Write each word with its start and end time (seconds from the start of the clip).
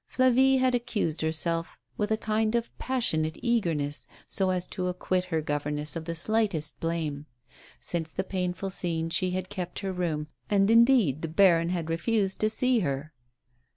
Flavie 0.07 0.57
had 0.57 0.73
accused 0.73 1.19
lierself 1.21 1.77
with 1.95 2.09
a 2.09 2.17
kind 2.17 2.55
of 2.55 2.75
passionate 2.79 3.37
eagerness, 3.43 4.07
so 4.27 4.49
as 4.49 4.65
to 4.65 4.87
acquit 4.87 5.25
her 5.25 5.41
governess 5.43 5.95
of 5.95 6.05
the 6.05 6.15
slightest 6.15 6.79
blame. 6.79 7.27
Since 7.79 8.09
the 8.11 8.23
painful 8.23 8.71
scene 8.71 9.11
she 9.11 9.29
had 9.29 9.49
kept 9.49 9.77
her 9.81 9.93
room, 9.93 10.25
and, 10.49 10.71
indeed, 10.71 11.21
the 11.21 11.27
baron 11.27 11.69
had 11.69 11.87
refused 11.91 12.39
to 12.39 12.49
see 12.49 12.79
her. 12.79 13.13